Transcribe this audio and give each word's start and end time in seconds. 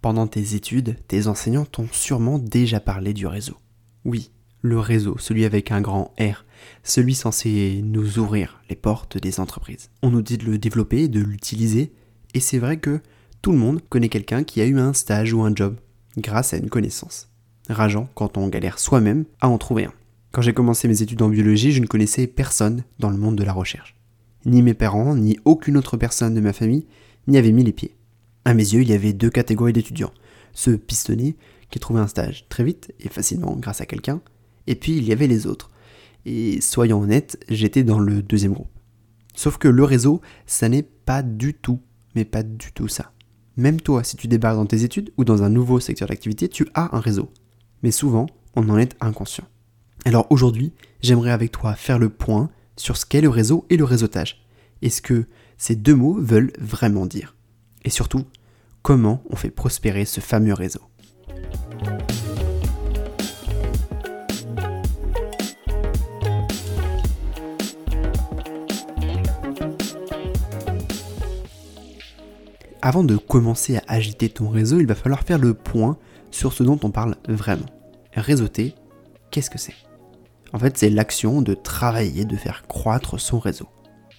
Pendant 0.00 0.28
tes 0.28 0.54
études, 0.54 0.96
tes 1.08 1.26
enseignants 1.26 1.64
t'ont 1.64 1.88
sûrement 1.90 2.38
déjà 2.38 2.78
parlé 2.78 3.12
du 3.12 3.26
réseau. 3.26 3.56
Oui, 4.04 4.30
le 4.62 4.78
réseau, 4.78 5.18
celui 5.18 5.44
avec 5.44 5.72
un 5.72 5.80
grand 5.80 6.14
R, 6.20 6.44
celui 6.84 7.14
censé 7.14 7.80
nous 7.84 8.18
ouvrir 8.18 8.60
les 8.70 8.76
portes 8.76 9.18
des 9.18 9.40
entreprises. 9.40 9.90
On 10.02 10.10
nous 10.10 10.22
dit 10.22 10.38
de 10.38 10.44
le 10.44 10.58
développer, 10.58 11.08
de 11.08 11.20
l'utiliser, 11.20 11.92
et 12.34 12.40
c'est 12.40 12.58
vrai 12.58 12.76
que 12.78 13.00
tout 13.42 13.50
le 13.50 13.58
monde 13.58 13.80
connaît 13.88 14.08
quelqu'un 14.08 14.44
qui 14.44 14.60
a 14.60 14.66
eu 14.66 14.78
un 14.78 14.92
stage 14.92 15.32
ou 15.32 15.42
un 15.42 15.54
job 15.54 15.76
grâce 16.16 16.54
à 16.54 16.58
une 16.58 16.70
connaissance. 16.70 17.28
Rageant 17.68 18.08
quand 18.14 18.38
on 18.38 18.48
galère 18.48 18.78
soi-même 18.78 19.24
à 19.40 19.48
en 19.48 19.58
trouver 19.58 19.86
un. 19.86 19.92
Quand 20.30 20.42
j'ai 20.42 20.54
commencé 20.54 20.86
mes 20.86 21.02
études 21.02 21.22
en 21.22 21.28
biologie, 21.28 21.72
je 21.72 21.80
ne 21.80 21.86
connaissais 21.86 22.26
personne 22.26 22.84
dans 22.98 23.10
le 23.10 23.16
monde 23.16 23.36
de 23.36 23.44
la 23.44 23.52
recherche. 23.52 23.96
Ni 24.44 24.62
mes 24.62 24.74
parents, 24.74 25.16
ni 25.16 25.38
aucune 25.44 25.76
autre 25.76 25.96
personne 25.96 26.34
de 26.34 26.40
ma 26.40 26.52
famille 26.52 26.86
n'y 27.26 27.38
avait 27.38 27.52
mis 27.52 27.64
les 27.64 27.72
pieds. 27.72 27.97
À 28.48 28.54
mes 28.54 28.62
yeux, 28.62 28.80
il 28.80 28.88
y 28.88 28.94
avait 28.94 29.12
deux 29.12 29.28
catégories 29.28 29.74
d'étudiants. 29.74 30.14
Ceux 30.54 30.78
pistonnés, 30.78 31.36
qui 31.68 31.78
trouvaient 31.80 32.00
un 32.00 32.06
stage 32.06 32.46
très 32.48 32.64
vite 32.64 32.94
et 32.98 33.10
facilement 33.10 33.54
grâce 33.54 33.82
à 33.82 33.84
quelqu'un, 33.84 34.22
et 34.66 34.74
puis 34.74 34.96
il 34.96 35.04
y 35.04 35.12
avait 35.12 35.26
les 35.26 35.46
autres. 35.46 35.70
Et 36.24 36.62
soyons 36.62 37.02
honnêtes, 37.02 37.38
j'étais 37.50 37.82
dans 37.82 37.98
le 37.98 38.22
deuxième 38.22 38.54
groupe. 38.54 38.70
Sauf 39.34 39.58
que 39.58 39.68
le 39.68 39.84
réseau, 39.84 40.22
ça 40.46 40.70
n'est 40.70 40.82
pas 40.82 41.22
du 41.22 41.52
tout, 41.52 41.82
mais 42.14 42.24
pas 42.24 42.42
du 42.42 42.72
tout 42.72 42.88
ça. 42.88 43.12
Même 43.58 43.82
toi, 43.82 44.02
si 44.02 44.16
tu 44.16 44.28
débarques 44.28 44.56
dans 44.56 44.64
tes 44.64 44.82
études 44.82 45.12
ou 45.18 45.24
dans 45.24 45.42
un 45.42 45.50
nouveau 45.50 45.78
secteur 45.78 46.08
d'activité, 46.08 46.48
tu 46.48 46.66
as 46.72 46.96
un 46.96 47.00
réseau. 47.00 47.28
Mais 47.82 47.90
souvent, 47.90 48.28
on 48.56 48.66
en 48.70 48.78
est 48.78 48.96
inconscient. 49.02 49.44
Alors 50.06 50.26
aujourd'hui, 50.30 50.72
j'aimerais 51.02 51.32
avec 51.32 51.52
toi 51.52 51.74
faire 51.74 51.98
le 51.98 52.08
point 52.08 52.48
sur 52.78 52.96
ce 52.96 53.04
qu'est 53.04 53.20
le 53.20 53.28
réseau 53.28 53.66
et 53.68 53.76
le 53.76 53.84
réseautage. 53.84 54.42
Et 54.80 54.88
ce 54.88 55.02
que 55.02 55.26
ces 55.58 55.76
deux 55.76 55.94
mots 55.94 56.16
veulent 56.18 56.54
vraiment 56.58 57.04
dire? 57.04 57.34
Et 57.84 57.90
surtout, 57.90 58.24
comment 58.82 59.22
on 59.30 59.36
fait 59.36 59.50
prospérer 59.50 60.04
ce 60.04 60.20
fameux 60.20 60.54
réseau. 60.54 60.82
Avant 72.80 73.04
de 73.04 73.16
commencer 73.16 73.76
à 73.76 73.82
agiter 73.88 74.28
ton 74.28 74.48
réseau, 74.48 74.80
il 74.80 74.86
va 74.86 74.94
falloir 74.94 75.22
faire 75.22 75.38
le 75.38 75.52
point 75.52 75.98
sur 76.30 76.52
ce 76.52 76.62
dont 76.62 76.78
on 76.84 76.90
parle 76.90 77.16
vraiment. 77.28 77.66
Réseauter, 78.14 78.74
qu'est-ce 79.30 79.50
que 79.50 79.58
c'est? 79.58 79.74
En 80.52 80.58
fait, 80.58 80.78
c'est 80.78 80.88
l'action 80.88 81.42
de 81.42 81.54
travailler, 81.54 82.24
de 82.24 82.36
faire 82.36 82.66
croître 82.66 83.20
son 83.20 83.38
réseau. 83.38 83.68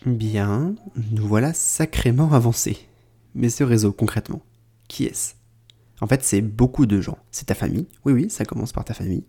Bien, 0.05 0.75
nous 1.11 1.25
voilà 1.25 1.53
sacrément 1.53 2.31
avancés. 2.33 2.77
Mais 3.33 3.49
ce 3.49 3.63
réseau, 3.63 3.91
concrètement, 3.91 4.41
qui 4.89 5.05
est-ce? 5.05 5.35
En 6.01 6.07
fait, 6.07 6.23
c'est 6.23 6.41
beaucoup 6.41 6.85
de 6.85 6.99
gens. 6.99 7.17
C'est 7.31 7.45
ta 7.45 7.55
famille, 7.55 7.87
oui 8.03 8.11
oui, 8.11 8.29
ça 8.29 8.43
commence 8.43 8.73
par 8.73 8.83
ta 8.83 8.93
famille, 8.93 9.23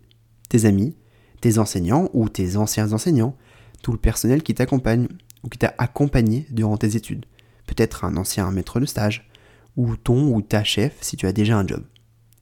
tes 0.49 0.65
amis, 0.65 0.95
tes 1.39 1.57
enseignants 1.57 2.09
ou 2.11 2.27
tes 2.27 2.57
anciens 2.57 2.91
enseignants, 2.91 3.37
tout 3.81 3.93
le 3.93 3.97
personnel 3.97 4.43
qui 4.43 4.53
t'accompagne 4.53 5.07
ou 5.43 5.49
qui 5.49 5.57
t'a 5.57 5.73
accompagné 5.77 6.45
durant 6.51 6.77
tes 6.77 6.97
études. 6.97 7.25
Peut-être 7.67 8.03
un 8.03 8.17
ancien 8.17 8.51
maître 8.51 8.79
de 8.79 8.85
stage, 8.85 9.29
ou 9.77 9.95
ton 9.95 10.33
ou 10.33 10.41
ta 10.41 10.63
chef 10.63 10.97
si 11.01 11.15
tu 11.15 11.25
as 11.25 11.33
déjà 11.33 11.57
un 11.57 11.65
job. 11.65 11.83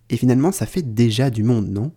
Et 0.10 0.18
finalement, 0.18 0.52
ça 0.52 0.66
fait 0.66 0.82
déjà 0.82 1.30
du 1.30 1.44
monde, 1.44 1.70
non? 1.70 1.92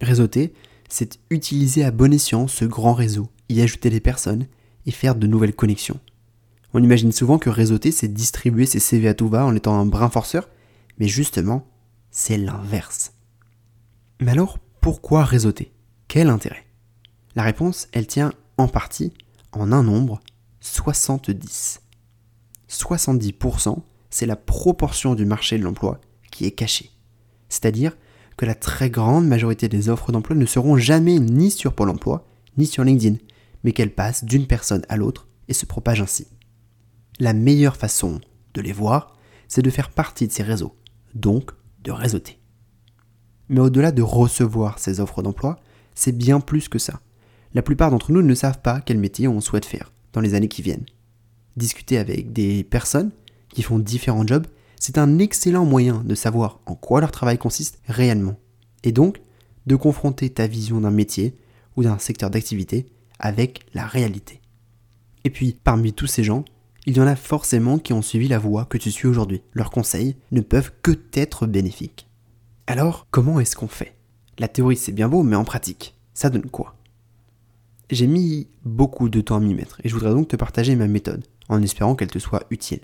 Réseauter, 0.00 0.54
c'est 0.88 1.18
utiliser 1.30 1.84
à 1.84 1.90
bon 1.90 2.12
escient 2.12 2.48
ce 2.48 2.64
grand 2.64 2.94
réseau, 2.94 3.28
y 3.48 3.60
ajouter 3.60 3.90
des 3.90 4.00
personnes 4.00 4.46
et 4.86 4.90
faire 4.90 5.14
de 5.14 5.26
nouvelles 5.26 5.54
connexions. 5.54 6.00
On 6.74 6.82
imagine 6.82 7.12
souvent 7.12 7.38
que 7.38 7.50
réseauter, 7.50 7.92
c'est 7.92 8.12
distribuer 8.12 8.66
ses 8.66 8.80
CV 8.80 9.08
à 9.08 9.14
tout 9.14 9.28
va 9.28 9.44
en 9.44 9.54
étant 9.54 9.78
un 9.78 9.86
brin 9.86 10.08
forceur, 10.08 10.48
mais 10.98 11.06
justement, 11.06 11.66
c'est 12.10 12.38
l'inverse. 12.38 13.12
Mais 14.20 14.32
alors, 14.32 14.58
pourquoi 14.80 15.24
réseauter 15.24 15.72
Quel 16.08 16.28
intérêt? 16.28 16.64
La 17.34 17.42
réponse, 17.42 17.88
elle 17.92 18.06
tient 18.06 18.32
en 18.56 18.68
partie 18.68 19.12
en 19.52 19.72
un 19.72 19.82
nombre, 19.82 20.20
70. 20.60 21.80
70%, 22.68 23.78
c'est 24.10 24.26
la 24.26 24.36
proportion 24.36 25.14
du 25.14 25.26
marché 25.26 25.58
de 25.58 25.64
l'emploi 25.64 26.00
qui 26.30 26.46
est 26.46 26.52
cachée. 26.52 26.90
C'est-à-dire 27.48 27.96
que 28.36 28.46
la 28.46 28.54
très 28.54 28.88
grande 28.88 29.26
majorité 29.26 29.68
des 29.68 29.88
offres 29.90 30.10
d'emploi 30.10 30.36
ne 30.36 30.46
seront 30.46 30.76
jamais 30.76 31.18
ni 31.18 31.50
sur 31.50 31.74
Pôle 31.74 31.90
emploi, 31.90 32.26
ni 32.56 32.66
sur 32.66 32.82
LinkedIn, 32.82 33.16
mais 33.62 33.72
qu'elles 33.72 33.94
passent 33.94 34.24
d'une 34.24 34.46
personne 34.46 34.84
à 34.88 34.96
l'autre 34.96 35.28
et 35.48 35.54
se 35.54 35.66
propagent 35.66 36.00
ainsi. 36.00 36.26
La 37.20 37.32
meilleure 37.32 37.76
façon 37.76 38.20
de 38.54 38.60
les 38.60 38.72
voir, 38.72 39.16
c'est 39.48 39.62
de 39.62 39.70
faire 39.70 39.90
partie 39.90 40.26
de 40.26 40.32
ces 40.32 40.42
réseaux, 40.42 40.74
donc 41.14 41.50
de 41.84 41.90
réseauter. 41.90 42.38
Mais 43.48 43.60
au-delà 43.60 43.92
de 43.92 44.02
recevoir 44.02 44.78
ces 44.78 45.00
offres 45.00 45.22
d'emploi, 45.22 45.60
c'est 45.94 46.16
bien 46.16 46.40
plus 46.40 46.68
que 46.68 46.78
ça. 46.78 47.00
La 47.54 47.62
plupart 47.62 47.90
d'entre 47.90 48.12
nous 48.12 48.22
ne 48.22 48.34
savent 48.34 48.62
pas 48.62 48.80
quel 48.80 48.98
métier 48.98 49.28
on 49.28 49.40
souhaite 49.40 49.66
faire 49.66 49.92
dans 50.12 50.20
les 50.20 50.34
années 50.34 50.48
qui 50.48 50.62
viennent. 50.62 50.86
Discuter 51.56 51.98
avec 51.98 52.32
des 52.32 52.64
personnes 52.64 53.10
qui 53.50 53.62
font 53.62 53.78
différents 53.78 54.26
jobs, 54.26 54.46
c'est 54.80 54.96
un 54.98 55.18
excellent 55.18 55.66
moyen 55.66 56.02
de 56.04 56.14
savoir 56.14 56.60
en 56.66 56.74
quoi 56.74 57.00
leur 57.00 57.12
travail 57.12 57.36
consiste 57.36 57.78
réellement. 57.86 58.38
Et 58.84 58.92
donc, 58.92 59.20
de 59.66 59.76
confronter 59.76 60.30
ta 60.30 60.46
vision 60.46 60.80
d'un 60.80 60.90
métier 60.90 61.36
ou 61.76 61.82
d'un 61.82 61.98
secteur 61.98 62.30
d'activité 62.30 62.86
avec 63.18 63.66
la 63.74 63.86
réalité. 63.86 64.40
Et 65.24 65.30
puis, 65.30 65.56
parmi 65.62 65.92
tous 65.92 66.06
ces 66.06 66.24
gens, 66.24 66.44
il 66.86 66.96
y 66.96 67.00
en 67.00 67.06
a 67.06 67.16
forcément 67.16 67.78
qui 67.78 67.92
ont 67.92 68.02
suivi 68.02 68.28
la 68.28 68.38
voie 68.38 68.64
que 68.64 68.78
tu 68.78 68.90
suis 68.90 69.06
aujourd'hui. 69.06 69.42
Leurs 69.52 69.70
conseils 69.70 70.16
ne 70.32 70.40
peuvent 70.40 70.72
que 70.82 70.98
être 71.12 71.46
bénéfiques. 71.46 72.08
Alors, 72.66 73.06
comment 73.10 73.38
est-ce 73.38 73.56
qu'on 73.56 73.68
fait? 73.68 73.96
La 74.38 74.48
théorie 74.48 74.76
c'est 74.76 74.92
bien 74.92 75.08
beau, 75.08 75.22
mais 75.22 75.36
en 75.36 75.44
pratique, 75.44 75.94
ça 76.14 76.30
donne 76.30 76.50
quoi? 76.50 76.76
J'ai 77.90 78.06
mis 78.06 78.48
beaucoup 78.64 79.08
de 79.08 79.20
temps 79.20 79.36
à 79.36 79.40
m'y 79.40 79.54
mettre, 79.54 79.80
et 79.84 79.88
je 79.88 79.94
voudrais 79.94 80.10
donc 80.10 80.28
te 80.28 80.36
partager 80.36 80.74
ma 80.74 80.88
méthode, 80.88 81.24
en 81.48 81.62
espérant 81.62 81.94
qu'elle 81.94 82.10
te 82.10 82.18
soit 82.18 82.44
utile. 82.50 82.80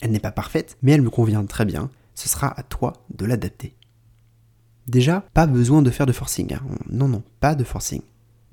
Elle 0.00 0.12
n'est 0.12 0.20
pas 0.20 0.32
parfaite, 0.32 0.78
mais 0.82 0.92
elle 0.92 1.02
me 1.02 1.10
convient 1.10 1.44
très 1.44 1.64
bien, 1.64 1.90
ce 2.14 2.28
sera 2.28 2.58
à 2.58 2.62
toi 2.62 2.92
de 3.14 3.26
l'adapter. 3.26 3.74
Déjà, 4.86 5.24
pas 5.34 5.46
besoin 5.46 5.82
de 5.82 5.90
faire 5.90 6.06
de 6.06 6.12
forcing. 6.12 6.54
Hein. 6.54 6.62
Non, 6.90 7.08
non, 7.08 7.22
pas 7.40 7.54
de 7.54 7.64
forcing. 7.64 8.02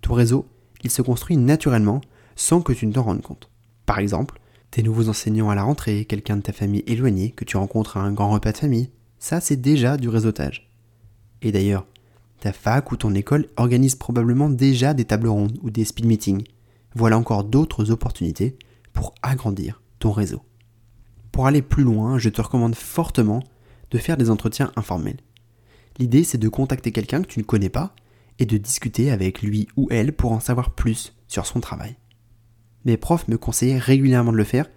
Ton 0.01 0.13
réseau, 0.13 0.47
il 0.83 0.91
se 0.91 1.01
construit 1.01 1.37
naturellement 1.37 2.01
sans 2.35 2.61
que 2.61 2.73
tu 2.73 2.87
ne 2.87 2.93
t'en 2.93 3.03
rendes 3.03 3.21
compte. 3.21 3.48
Par 3.89 3.97
exemple, 3.97 4.39
tes 4.69 4.83
nouveaux 4.83 5.09
enseignants 5.09 5.49
à 5.49 5.55
la 5.55 5.63
rentrée, 5.63 6.05
quelqu'un 6.05 6.37
de 6.37 6.43
ta 6.43 6.53
famille 6.53 6.83
éloigné 6.85 7.31
que 7.31 7.43
tu 7.43 7.57
rencontres 7.57 7.97
à 7.97 8.01
un 8.01 8.11
grand 8.11 8.29
repas 8.29 8.51
de 8.51 8.57
famille, 8.57 8.91
ça 9.17 9.41
c'est 9.41 9.59
déjà 9.59 9.97
du 9.97 10.09
réseautage. 10.09 10.69
Et 11.41 11.51
d'ailleurs, 11.51 11.87
ta 12.39 12.53
fac 12.53 12.91
ou 12.91 12.97
ton 12.97 13.15
école 13.15 13.47
organise 13.57 13.95
probablement 13.95 14.47
déjà 14.47 14.93
des 14.93 15.05
tables 15.05 15.27
rondes 15.27 15.57
ou 15.63 15.71
des 15.71 15.85
speed 15.85 16.05
meetings. 16.05 16.43
Voilà 16.93 17.17
encore 17.17 17.43
d'autres 17.43 17.89
opportunités 17.89 18.59
pour 18.93 19.15
agrandir 19.23 19.81
ton 19.97 20.11
réseau. 20.11 20.43
Pour 21.31 21.47
aller 21.47 21.63
plus 21.63 21.83
loin, 21.83 22.19
je 22.19 22.29
te 22.29 22.43
recommande 22.43 22.75
fortement 22.75 23.41
de 23.89 23.97
faire 23.97 24.17
des 24.17 24.29
entretiens 24.29 24.71
informels. 24.75 25.17
L'idée 25.97 26.23
c'est 26.23 26.37
de 26.37 26.47
contacter 26.47 26.91
quelqu'un 26.91 27.23
que 27.23 27.27
tu 27.27 27.39
ne 27.39 27.43
connais 27.43 27.69
pas 27.69 27.95
et 28.37 28.45
de 28.45 28.57
discuter 28.57 29.09
avec 29.09 29.41
lui 29.41 29.67
ou 29.75 29.87
elle 29.89 30.13
pour 30.13 30.31
en 30.31 30.39
savoir 30.39 30.75
plus 30.75 31.15
sur 31.27 31.47
son 31.47 31.59
travail. 31.59 31.95
Mes 32.85 32.97
profs 32.97 33.27
me 33.27 33.37
conseillaient 33.37 33.77
régulièrement 33.77 34.31
de 34.31 34.37
le 34.37 34.43
faire 34.43 34.69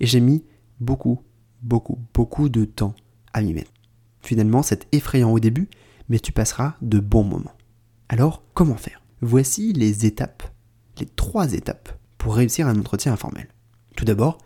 et 0.00 0.06
j'ai 0.06 0.20
mis 0.20 0.44
beaucoup, 0.80 1.22
beaucoup, 1.62 1.98
beaucoup 2.14 2.48
de 2.48 2.64
temps 2.64 2.94
à 3.32 3.42
m'y 3.42 3.54
mettre. 3.54 3.72
Finalement, 4.20 4.62
c'est 4.62 4.86
effrayant 4.92 5.32
au 5.32 5.40
début, 5.40 5.68
mais 6.08 6.18
tu 6.18 6.32
passeras 6.32 6.74
de 6.82 6.98
bons 6.98 7.24
moments. 7.24 7.54
Alors, 8.08 8.42
comment 8.54 8.76
faire? 8.76 9.02
Voici 9.20 9.72
les 9.72 10.06
étapes, 10.06 10.42
les 10.98 11.06
trois 11.06 11.52
étapes 11.52 11.98
pour 12.18 12.36
réussir 12.36 12.66
un 12.66 12.78
entretien 12.78 13.12
informel. 13.12 13.48
Tout 13.96 14.04
d'abord, 14.04 14.38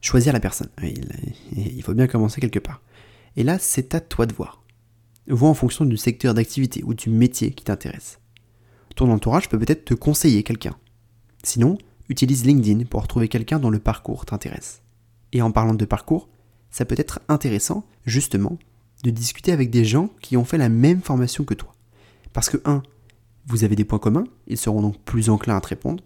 choisir 0.00 0.32
la 0.32 0.40
personne. 0.40 0.68
Il 1.56 1.82
faut 1.82 1.94
bien 1.94 2.06
commencer 2.06 2.40
quelque 2.40 2.58
part. 2.58 2.82
Et 3.36 3.42
là, 3.42 3.58
c'est 3.58 3.94
à 3.94 4.00
toi 4.00 4.26
de 4.26 4.34
voir 4.34 4.60
vois 5.34 5.48
en 5.48 5.54
fonction 5.54 5.84
du 5.84 5.96
secteur 5.96 6.34
d'activité 6.34 6.82
ou 6.84 6.94
du 6.94 7.10
métier 7.10 7.52
qui 7.52 7.64
t'intéresse. 7.64 8.18
Ton 8.96 9.10
entourage 9.10 9.48
peut 9.48 9.58
peut-être 9.58 9.84
te 9.84 9.94
conseiller 9.94 10.42
quelqu'un. 10.42 10.76
Sinon, 11.42 11.78
utilise 12.10 12.44
LinkedIn 12.44 12.84
pour 12.84 13.08
trouver 13.08 13.28
quelqu'un 13.28 13.58
dont 13.58 13.70
le 13.70 13.78
parcours 13.78 14.26
t'intéresse. 14.26 14.82
Et 15.32 15.40
en 15.40 15.52
parlant 15.52 15.74
de 15.74 15.84
parcours, 15.84 16.28
ça 16.70 16.84
peut 16.84 16.96
être 16.98 17.20
intéressant, 17.28 17.86
justement, 18.04 18.58
de 19.04 19.10
discuter 19.10 19.52
avec 19.52 19.70
des 19.70 19.84
gens 19.84 20.10
qui 20.20 20.36
ont 20.36 20.44
fait 20.44 20.58
la 20.58 20.68
même 20.68 21.00
formation 21.00 21.44
que 21.44 21.54
toi. 21.54 21.72
Parce 22.32 22.50
que 22.50 22.60
1. 22.64 22.82
Vous 23.46 23.64
avez 23.64 23.74
des 23.74 23.84
points 23.84 23.98
communs, 23.98 24.24
ils 24.46 24.58
seront 24.58 24.82
donc 24.82 25.00
plus 25.02 25.30
enclins 25.30 25.56
à 25.56 25.60
te 25.60 25.68
répondre. 25.68 26.04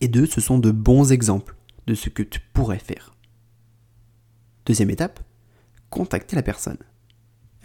Et 0.00 0.08
2. 0.08 0.26
Ce 0.26 0.40
sont 0.40 0.58
de 0.58 0.70
bons 0.70 1.12
exemples 1.12 1.54
de 1.86 1.94
ce 1.94 2.08
que 2.08 2.22
tu 2.22 2.40
pourrais 2.52 2.78
faire. 2.78 3.14
Deuxième 4.66 4.90
étape, 4.90 5.20
contacter 5.90 6.36
la 6.36 6.42
personne. 6.42 6.78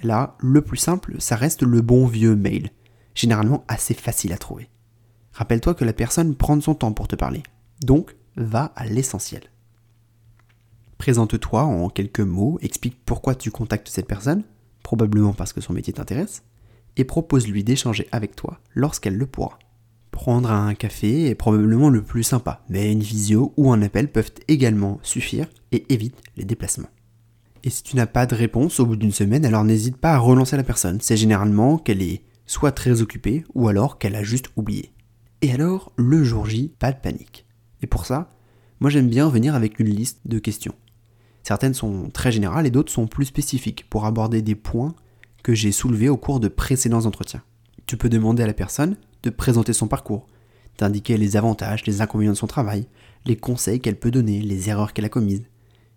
Là, 0.04 0.36
le 0.40 0.62
plus 0.62 0.78
simple, 0.78 1.16
ça 1.20 1.36
reste 1.36 1.64
le 1.64 1.82
bon 1.82 2.06
vieux 2.06 2.36
mail, 2.36 2.70
généralement 3.16 3.64
assez 3.68 3.94
facile 3.94 4.34
à 4.34 4.38
trouver. 4.38 4.70
Rappelle-toi 5.36 5.74
que 5.74 5.84
la 5.84 5.92
personne 5.92 6.34
prend 6.34 6.60
son 6.62 6.76
temps 6.76 6.94
pour 6.94 7.10
te 7.10 7.18
parler, 7.18 7.44
donc 7.84 8.16
va 8.38 8.72
à 8.78 8.86
l'essentiel. 8.86 9.44
Présente-toi 10.98 11.62
en 11.62 11.90
quelques 11.90 12.22
mots, 12.22 12.58
explique 12.62 12.98
pourquoi 13.06 13.36
tu 13.36 13.52
contactes 13.52 13.90
cette 13.90 14.08
personne, 14.08 14.44
probablement 14.82 15.34
parce 15.34 15.52
que 15.52 15.60
son 15.60 15.74
métier 15.74 15.92
t'intéresse, 15.92 16.44
et 16.96 17.04
propose-lui 17.04 17.66
d'échanger 17.66 18.08
avec 18.14 18.38
toi 18.38 18.62
lorsqu'elle 18.76 19.18
le 19.18 19.26
pourra. 19.26 19.60
Prendre 20.12 20.50
un 20.50 20.74
café 20.74 21.28
est 21.28 21.36
probablement 21.36 21.90
le 21.90 22.02
plus 22.02 22.24
sympa, 22.24 22.64
mais 22.70 22.94
une 22.94 23.02
visio 23.02 23.54
ou 23.58 23.74
un 23.74 23.82
appel 23.82 24.10
peuvent 24.10 24.32
également 24.48 25.00
suffire 25.04 25.48
et 25.74 25.86
évite 25.94 26.16
les 26.38 26.46
déplacements. 26.46 26.88
Et 27.66 27.70
si 27.70 27.84
tu 27.84 27.98
n'as 27.98 28.08
pas 28.08 28.26
de 28.26 28.36
réponse 28.36 28.80
au 28.80 28.86
bout 28.86 28.96
d'une 28.96 29.12
semaine, 29.12 29.46
alors 29.46 29.66
n'hésite 29.66 29.98
pas 29.98 30.14
à 30.14 30.18
relancer 30.18 30.56
la 30.56 30.64
personne. 30.64 31.02
C'est 31.02 31.18
généralement 31.18 31.78
qu'elle 31.78 32.02
est 32.02 32.22
soit 32.46 32.72
très 32.72 33.02
occupée 33.02 33.44
ou 33.54 33.68
alors 33.68 33.98
qu'elle 33.98 34.16
a 34.16 34.24
juste 34.24 34.50
oublié. 34.56 34.94
Et 35.42 35.52
alors, 35.52 35.92
le 35.96 36.24
jour 36.24 36.46
J, 36.46 36.74
pas 36.80 36.92
de 36.92 37.00
panique. 37.00 37.46
Et 37.82 37.88
pour 37.88 38.06
ça, 38.06 38.36
moi 38.80 38.90
j'aime 38.90 39.10
bien 39.10 39.30
venir 39.30 39.56
avec 39.56 39.80
une 39.80 39.90
liste 39.90 40.22
de 40.26 40.40
questions. 40.40 40.76
Certaines 41.44 41.74
sont 41.74 42.10
très 42.10 42.32
générales 42.32 42.66
et 42.66 42.72
d'autres 42.72 42.92
sont 42.92 43.08
plus 43.08 43.26
spécifiques 43.26 43.88
pour 43.90 44.06
aborder 44.06 44.42
des 44.42 44.56
points 44.56 44.96
que 45.44 45.54
j'ai 45.54 45.72
soulevés 45.72 46.10
au 46.10 46.18
cours 46.18 46.40
de 46.40 46.48
précédents 46.48 47.06
entretiens. 47.06 47.44
Tu 47.86 47.98
peux 47.98 48.10
demander 48.10 48.42
à 48.42 48.48
la 48.48 48.54
personne 48.54 48.98
de 49.22 49.30
présenter 49.30 49.74
son 49.74 49.88
parcours, 49.88 50.26
d'indiquer 50.80 51.18
les 51.18 51.38
avantages, 51.38 51.86
les 51.86 52.02
inconvénients 52.02 52.32
de 52.32 52.38
son 52.38 52.48
travail, 52.48 52.88
les 53.26 53.36
conseils 53.36 53.80
qu'elle 53.80 54.00
peut 54.00 54.12
donner, 54.12 54.42
les 54.42 54.70
erreurs 54.70 54.94
qu'elle 54.94 55.06
a 55.06 55.10
commises. 55.10 55.46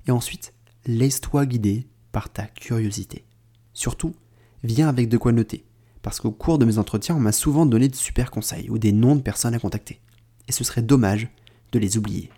Et 0.06 0.10
ensuite, 0.10 0.52
laisse-toi 0.84 1.46
guider 1.46 1.86
par 2.12 2.30
ta 2.30 2.44
curiosité. 2.44 3.24
Surtout, 3.72 4.14
viens 4.62 4.88
avec 4.88 5.08
de 5.08 5.16
quoi 5.16 5.32
noter, 5.32 5.64
parce 6.02 6.20
qu'au 6.20 6.30
cours 6.30 6.58
de 6.58 6.64
mes 6.64 6.78
entretiens, 6.78 7.16
on 7.16 7.20
m'a 7.20 7.32
souvent 7.32 7.66
donné 7.66 7.88
de 7.88 7.96
super 7.96 8.30
conseils 8.30 8.70
ou 8.70 8.78
des 8.78 8.92
noms 8.92 9.16
de 9.16 9.22
personnes 9.22 9.54
à 9.54 9.58
contacter. 9.58 10.00
Et 10.48 10.52
ce 10.52 10.64
serait 10.64 10.82
dommage 10.82 11.28
de 11.72 11.78
les 11.78 11.98
oublier. 11.98 12.30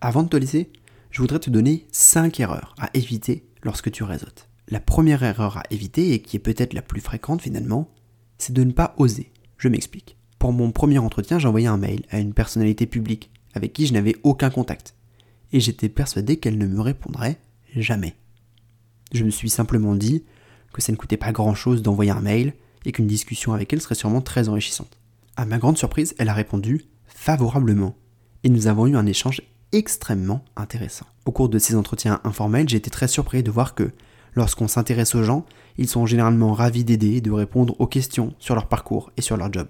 Avant 0.00 0.22
de 0.22 0.28
te 0.28 0.36
laisser, 0.36 0.70
je 1.10 1.20
voudrais 1.22 1.38
te 1.38 1.50
donner 1.50 1.86
5 1.92 2.38
erreurs 2.40 2.74
à 2.78 2.90
éviter 2.94 3.46
lorsque 3.62 3.90
tu 3.90 4.02
réseautes. 4.02 4.48
La 4.68 4.80
première 4.80 5.22
erreur 5.22 5.56
à 5.56 5.62
éviter, 5.70 6.12
et 6.12 6.20
qui 6.20 6.36
est 6.36 6.40
peut-être 6.40 6.74
la 6.74 6.82
plus 6.82 7.00
fréquente 7.00 7.42
finalement, 7.42 7.90
c'est 8.36 8.52
de 8.52 8.64
ne 8.64 8.72
pas 8.72 8.94
oser. 8.98 9.32
Je 9.56 9.68
m'explique. 9.68 10.16
Pour 10.38 10.52
mon 10.52 10.70
premier 10.70 10.98
entretien, 10.98 11.38
j'ai 11.38 11.48
un 11.66 11.76
mail 11.76 12.02
à 12.10 12.20
une 12.20 12.34
personnalité 12.34 12.86
publique 12.86 13.30
avec 13.54 13.72
qui 13.72 13.86
je 13.86 13.92
n'avais 13.92 14.16
aucun 14.22 14.50
contact. 14.50 14.94
Et 15.52 15.60
j'étais 15.60 15.88
persuadé 15.88 16.36
qu'elle 16.36 16.58
ne 16.58 16.66
me 16.66 16.80
répondrait 16.80 17.40
jamais. 17.74 18.14
Je 19.12 19.24
me 19.24 19.30
suis 19.30 19.48
simplement 19.48 19.94
dit 19.94 20.24
que 20.72 20.82
ça 20.82 20.92
ne 20.92 20.96
coûtait 20.96 21.16
pas 21.16 21.32
grand-chose 21.32 21.82
d'envoyer 21.82 22.10
un 22.10 22.20
mail 22.20 22.52
et 22.88 22.92
qu'une 22.92 23.06
discussion 23.06 23.52
avec 23.52 23.72
elle 23.72 23.82
serait 23.82 23.94
sûrement 23.94 24.22
très 24.22 24.48
enrichissante. 24.48 24.98
À 25.36 25.44
ma 25.44 25.58
grande 25.58 25.76
surprise, 25.76 26.14
elle 26.18 26.30
a 26.30 26.34
répondu 26.34 26.86
favorablement 27.06 27.94
et 28.44 28.48
nous 28.48 28.66
avons 28.66 28.86
eu 28.86 28.96
un 28.96 29.04
échange 29.04 29.42
extrêmement 29.72 30.42
intéressant. 30.56 31.04
Au 31.26 31.32
cours 31.32 31.50
de 31.50 31.58
ces 31.58 31.76
entretiens 31.76 32.18
informels, 32.24 32.66
j'ai 32.68 32.78
été 32.78 32.88
très 32.88 33.06
surpris 33.06 33.42
de 33.42 33.50
voir 33.50 33.74
que 33.74 33.92
lorsqu'on 34.32 34.68
s'intéresse 34.68 35.14
aux 35.14 35.22
gens, 35.22 35.44
ils 35.76 35.88
sont 35.88 36.06
généralement 36.06 36.54
ravis 36.54 36.82
d'aider 36.82 37.16
et 37.16 37.20
de 37.20 37.30
répondre 37.30 37.78
aux 37.78 37.86
questions 37.86 38.34
sur 38.38 38.54
leur 38.54 38.68
parcours 38.68 39.12
et 39.18 39.22
sur 39.22 39.36
leur 39.36 39.52
job. 39.52 39.68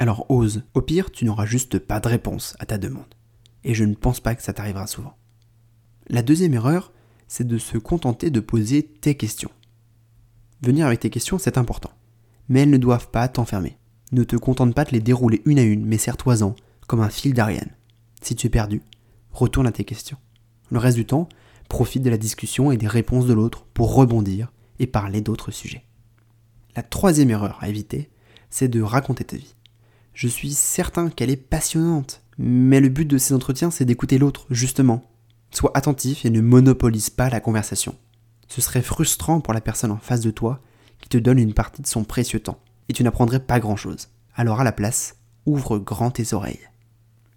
Alors 0.00 0.28
ose, 0.28 0.64
au 0.74 0.82
pire, 0.82 1.12
tu 1.12 1.24
n'auras 1.24 1.46
juste 1.46 1.78
pas 1.78 2.00
de 2.00 2.08
réponse 2.08 2.56
à 2.58 2.66
ta 2.66 2.78
demande. 2.78 3.14
Et 3.62 3.74
je 3.74 3.84
ne 3.84 3.94
pense 3.94 4.18
pas 4.18 4.34
que 4.34 4.42
ça 4.42 4.52
t'arrivera 4.52 4.88
souvent. 4.88 5.14
La 6.08 6.22
deuxième 6.22 6.54
erreur, 6.54 6.92
c'est 7.28 7.46
de 7.46 7.58
se 7.58 7.78
contenter 7.78 8.30
de 8.30 8.40
poser 8.40 8.82
tes 8.82 9.14
questions. 9.14 9.52
Venir 10.62 10.86
avec 10.86 10.98
tes 10.98 11.10
questions, 11.10 11.38
c'est 11.38 11.56
important. 11.56 11.92
Mais 12.50 12.60
elles 12.60 12.70
ne 12.70 12.76
doivent 12.76 13.08
pas 13.10 13.28
t'enfermer. 13.28 13.78
Ne 14.12 14.24
te 14.24 14.36
contente 14.36 14.74
pas 14.74 14.84
de 14.84 14.90
les 14.90 15.00
dérouler 15.00 15.40
une 15.46 15.58
à 15.58 15.62
une, 15.62 15.86
mais 15.86 15.96
serre-toi-en, 15.96 16.54
comme 16.86 17.00
un 17.00 17.08
fil 17.08 17.32
d'Ariane. 17.32 17.70
Si 18.20 18.36
tu 18.36 18.48
es 18.48 18.50
perdu, 18.50 18.82
retourne 19.32 19.66
à 19.66 19.72
tes 19.72 19.84
questions. 19.84 20.18
Le 20.68 20.78
reste 20.78 20.98
du 20.98 21.06
temps, 21.06 21.30
profite 21.70 22.02
de 22.02 22.10
la 22.10 22.18
discussion 22.18 22.70
et 22.70 22.76
des 22.76 22.86
réponses 22.86 23.26
de 23.26 23.32
l'autre 23.32 23.64
pour 23.72 23.94
rebondir 23.94 24.52
et 24.78 24.86
parler 24.86 25.22
d'autres 25.22 25.50
sujets. 25.50 25.86
La 26.76 26.82
troisième 26.82 27.30
erreur 27.30 27.56
à 27.62 27.70
éviter, 27.70 28.10
c'est 28.50 28.68
de 28.68 28.82
raconter 28.82 29.24
ta 29.24 29.36
vie. 29.38 29.54
Je 30.12 30.28
suis 30.28 30.52
certain 30.52 31.08
qu'elle 31.08 31.30
est 31.30 31.36
passionnante, 31.36 32.22
mais 32.36 32.80
le 32.80 32.90
but 32.90 33.06
de 33.06 33.16
ces 33.16 33.32
entretiens, 33.32 33.70
c'est 33.70 33.86
d'écouter 33.86 34.18
l'autre, 34.18 34.46
justement, 34.50 35.10
Sois 35.52 35.72
attentif 35.74 36.24
et 36.24 36.30
ne 36.30 36.40
monopolise 36.40 37.10
pas 37.10 37.28
la 37.28 37.40
conversation. 37.40 37.96
Ce 38.48 38.60
serait 38.60 38.82
frustrant 38.82 39.40
pour 39.40 39.52
la 39.52 39.60
personne 39.60 39.90
en 39.90 39.96
face 39.96 40.20
de 40.20 40.30
toi 40.30 40.60
qui 41.00 41.08
te 41.08 41.18
donne 41.18 41.38
une 41.38 41.54
partie 41.54 41.82
de 41.82 41.86
son 41.86 42.04
précieux 42.04 42.40
temps, 42.40 42.60
et 42.88 42.92
tu 42.92 43.04
n'apprendrais 43.04 43.40
pas 43.40 43.60
grand-chose. 43.60 44.08
Alors 44.34 44.60
à 44.60 44.64
la 44.64 44.72
place, 44.72 45.16
ouvre 45.46 45.78
grand 45.78 46.10
tes 46.10 46.34
oreilles. 46.34 46.68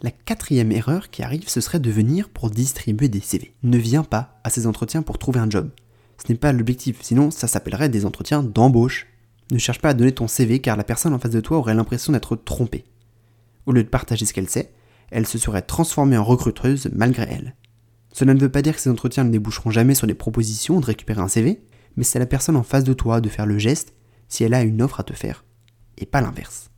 La 0.01 0.11
quatrième 0.11 0.73
erreur 0.73 1.09
qui 1.09 1.23
arrive, 1.23 1.47
ce 1.47 1.61
serait 1.61 1.79
de 1.79 1.89
venir 1.89 2.29
pour 2.29 2.49
distribuer 2.49 3.07
des 3.07 3.21
CV. 3.21 3.55
Ne 3.63 3.77
viens 3.77 4.03
pas 4.03 4.39
à 4.43 4.49
ces 4.49 4.67
entretiens 4.67 5.01
pour 5.01 5.17
trouver 5.17 5.39
un 5.39 5.49
job. 5.49 5.69
Ce 6.17 6.31
n'est 6.31 6.37
pas 6.37 6.51
l'objectif, 6.51 7.01
sinon 7.01 7.31
ça 7.31 7.47
s'appellerait 7.47 7.89
des 7.89 8.05
entretiens 8.05 8.43
d'embauche. 8.43 9.07
Ne 9.51 9.57
cherche 9.57 9.79
pas 9.79 9.89
à 9.89 9.93
donner 9.93 10.11
ton 10.11 10.27
CV 10.27 10.59
car 10.59 10.75
la 10.75 10.83
personne 10.83 11.13
en 11.13 11.19
face 11.19 11.31
de 11.31 11.39
toi 11.39 11.57
aurait 11.57 11.73
l'impression 11.73 12.11
d'être 12.11 12.35
trompée. 12.35 12.83
Au 13.65 13.71
lieu 13.71 13.83
de 13.83 13.89
partager 13.89 14.25
ce 14.25 14.33
qu'elle 14.33 14.49
sait, 14.49 14.73
elle 15.09 15.25
se 15.25 15.37
serait 15.37 15.61
transformée 15.61 16.17
en 16.17 16.23
recruteuse 16.23 16.89
malgré 16.93 17.23
elle. 17.29 17.55
Cela 18.11 18.33
ne 18.33 18.39
veut 18.39 18.51
pas 18.51 18.61
dire 18.61 18.75
que 18.75 18.81
ces 18.81 18.89
entretiens 18.89 19.23
ne 19.23 19.31
déboucheront 19.31 19.71
jamais 19.71 19.95
sur 19.95 20.07
des 20.07 20.13
propositions 20.13 20.79
de 20.79 20.85
récupérer 20.85 21.21
un 21.21 21.27
CV, 21.27 21.63
mais 21.95 22.03
c'est 22.03 22.19
la 22.19 22.25
personne 22.25 22.55
en 22.55 22.63
face 22.63 22.83
de 22.83 22.93
toi 22.93 23.21
de 23.21 23.29
faire 23.29 23.45
le 23.45 23.57
geste 23.57 23.93
si 24.27 24.43
elle 24.43 24.53
a 24.53 24.63
une 24.63 24.81
offre 24.81 24.99
à 24.99 25.03
te 25.03 25.13
faire, 25.13 25.45
et 25.97 26.05
pas 26.05 26.21
l'inverse. 26.21 26.71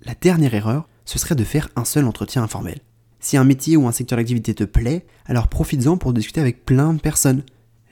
La 0.00 0.14
dernière 0.14 0.54
erreur, 0.54 0.88
ce 1.04 1.18
serait 1.18 1.34
de 1.34 1.44
faire 1.44 1.68
un 1.76 1.84
seul 1.84 2.04
entretien 2.04 2.42
informel. 2.42 2.80
Si 3.20 3.36
un 3.36 3.44
métier 3.44 3.76
ou 3.76 3.86
un 3.86 3.92
secteur 3.92 4.18
d'activité 4.18 4.54
te 4.54 4.64
plaît, 4.64 5.06
alors 5.24 5.48
profites-en 5.48 5.96
pour 5.96 6.12
discuter 6.12 6.40
avec 6.40 6.66
plein 6.66 6.92
de 6.92 7.00
personnes. 7.00 7.42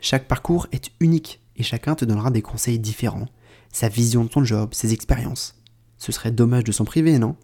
Chaque 0.01 0.29
parcours 0.29 0.67
est 0.73 0.91
unique 1.01 1.41
et 1.57 1.63
chacun 1.63 1.95
te 1.95 2.05
donnera 2.05 2.31
des 2.31 2.43
conseils 2.43 2.79
différents, 2.79 3.29
sa 3.73 3.89
vision 3.89 4.25
de 4.25 4.29
ton 4.29 4.45
job, 4.45 4.75
ses 4.75 4.93
expériences. 4.93 5.59
Ce 5.97 6.13
serait 6.13 6.33
dommage 6.33 6.65
de 6.65 6.73
s'en 6.73 6.85
priver, 6.85 7.19
non? 7.19 7.37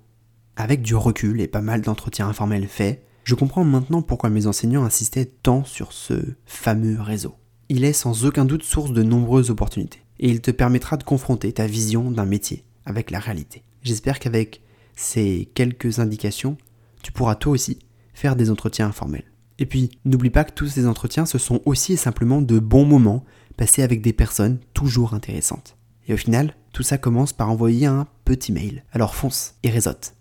Avec 0.57 0.83
du 0.83 0.95
recul 0.95 1.41
et 1.41 1.49
pas 1.49 1.63
mal 1.63 1.81
d'entretiens 1.81 2.29
informels 2.29 2.67
faits, 2.67 3.03
je 3.25 3.35
comprends 3.35 3.65
maintenant 3.65 4.03
pourquoi 4.03 4.29
mes 4.29 4.47
enseignants 4.47 4.85
insistaient 4.85 5.27
tant 5.27 5.65
sur 5.65 5.93
ce 5.93 6.15
fameux 6.45 7.01
réseau. 7.01 7.37
Il 7.71 7.85
est 7.85 7.93
sans 7.93 8.25
aucun 8.25 8.47
doute 8.47 8.63
source 8.63 8.93
de 8.93 9.03
nombreuses 9.03 9.51
opportunités, 9.51 10.03
et 10.19 10.31
il 10.31 10.41
te 10.41 10.51
permettra 10.51 10.97
de 10.97 11.05
confronter 11.05 11.53
ta 11.53 11.67
vision 11.67 12.11
d'un 12.11 12.25
métier 12.25 12.65
avec 12.87 13.11
la 13.11 13.19
réalité. 13.19 13.63
J'espère 13.83 14.19
qu'avec 14.19 14.63
ces 14.97 15.51
quelques 15.55 15.99
indications, 15.99 16.57
tu 17.03 17.13
pourras 17.13 17.35
toi 17.35 17.53
aussi 17.53 17.79
faire 18.15 18.37
des 18.37 18.51
entretiens 18.51 18.87
informels. 18.87 19.31
Et 19.59 19.67
puis, 19.67 19.91
n'oublie 20.07 20.31
pas 20.31 20.45
que 20.45 20.53
tous 20.53 20.69
ces 20.69 20.87
entretiens, 20.87 21.27
ce 21.27 21.37
sont 21.37 21.61
aussi 21.67 21.93
et 21.93 21.97
simplement 21.97 22.41
de 22.41 22.59
bons 22.59 22.87
moments 22.87 23.25
passés 23.59 23.83
avec 23.83 24.01
des 24.01 24.15
personnes 24.15 24.61
toujours 24.73 25.13
intéressantes. 25.13 25.77
Et 26.07 26.15
au 26.15 26.17
final, 26.17 26.55
tout 26.73 26.83
ça 26.83 26.97
commence 26.97 27.35
par 27.35 27.51
envoyer 27.51 27.85
un 27.85 28.07
petit 28.25 28.51
mail. 28.51 28.83
Alors 28.93 29.15
fonce 29.15 29.57
et 29.63 29.69
réseaute. 29.69 30.15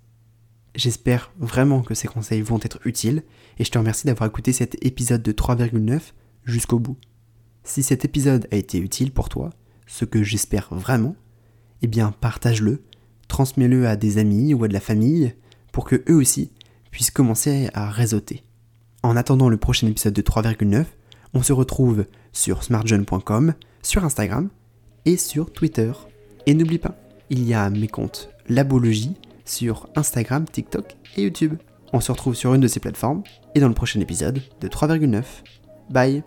J'espère 0.75 1.31
vraiment 1.39 1.81
que 1.81 1.93
ces 1.93 2.09
conseils 2.09 2.41
vont 2.41 2.59
être 2.61 2.85
utiles 2.85 3.23
et 3.57 3.63
je 3.63 3.71
te 3.71 3.77
remercie 3.77 4.05
d'avoir 4.05 4.29
écouté 4.29 4.51
cet 4.51 4.83
épisode 4.85 5.23
de 5.23 5.31
3,9 5.31 6.01
jusqu'au 6.43 6.79
bout. 6.79 6.97
Si 7.67 7.83
cet 7.83 8.05
épisode 8.05 8.47
a 8.51 8.55
été 8.55 8.79
utile 8.79 9.11
pour 9.11 9.27
toi, 9.27 9.49
ce 9.87 10.05
que 10.05 10.23
j'espère 10.23 10.69
vraiment, 10.71 11.17
eh 11.81 11.87
bien 11.87 12.13
partage-le, 12.13 12.81
transmets-le 13.27 13.87
à 13.87 13.97
des 13.97 14.19
amis 14.19 14.53
ou 14.53 14.63
à 14.63 14.69
de 14.69 14.73
la 14.73 14.79
famille 14.79 15.35
pour 15.73 15.83
que 15.83 16.01
eux 16.09 16.15
aussi 16.15 16.49
puissent 16.91 17.11
commencer 17.11 17.69
à 17.73 17.89
réseauter. 17.89 18.41
En 19.03 19.17
attendant 19.17 19.49
le 19.49 19.57
prochain 19.57 19.85
épisode 19.85 20.13
de 20.13 20.21
3,9, 20.21 20.85
on 21.33 21.43
se 21.43 21.51
retrouve 21.51 22.05
sur 22.31 22.63
smartjeune.com, 22.63 23.53
sur 23.81 24.05
Instagram 24.05 24.49
et 25.03 25.17
sur 25.17 25.51
Twitter. 25.51 25.91
Et 26.45 26.53
n'oublie 26.53 26.79
pas, 26.79 26.95
il 27.29 27.45
y 27.45 27.53
a 27.53 27.69
mes 27.69 27.89
comptes 27.89 28.29
Labologie 28.47 29.15
sur 29.43 29.89
Instagram, 29.97 30.45
TikTok 30.45 30.95
et 31.17 31.23
YouTube. 31.23 31.55
On 31.91 31.99
se 31.99 32.13
retrouve 32.13 32.33
sur 32.33 32.53
une 32.53 32.61
de 32.61 32.67
ces 32.69 32.79
plateformes 32.79 33.23
et 33.55 33.59
dans 33.59 33.67
le 33.67 33.73
prochain 33.73 33.99
épisode 33.99 34.41
de 34.61 34.67
3,9. 34.69 35.23
Bye 35.89 36.23